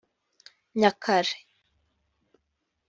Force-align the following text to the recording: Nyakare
Nyakare 0.79 1.33